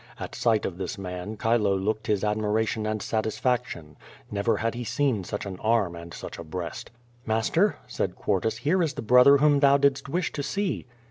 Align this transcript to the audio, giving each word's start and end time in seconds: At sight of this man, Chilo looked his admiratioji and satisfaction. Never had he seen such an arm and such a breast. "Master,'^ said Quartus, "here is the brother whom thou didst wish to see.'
At 0.19 0.33
sight 0.33 0.65
of 0.65 0.79
this 0.79 0.97
man, 0.97 1.37
Chilo 1.37 1.77
looked 1.77 2.07
his 2.07 2.23
admiratioji 2.23 2.89
and 2.89 3.03
satisfaction. 3.03 3.97
Never 4.31 4.57
had 4.57 4.73
he 4.73 4.83
seen 4.83 5.23
such 5.23 5.45
an 5.45 5.59
arm 5.59 5.95
and 5.95 6.11
such 6.11 6.39
a 6.39 6.43
breast. 6.43 6.89
"Master,'^ 7.23 7.75
said 7.85 8.15
Quartus, 8.15 8.57
"here 8.57 8.81
is 8.81 8.95
the 8.95 9.03
brother 9.03 9.37
whom 9.37 9.59
thou 9.59 9.77
didst 9.77 10.09
wish 10.09 10.31
to 10.33 10.41
see.' 10.41 10.87